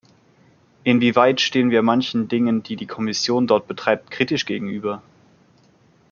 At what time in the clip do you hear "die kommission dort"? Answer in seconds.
2.75-3.67